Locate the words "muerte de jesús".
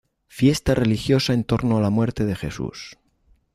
1.91-2.97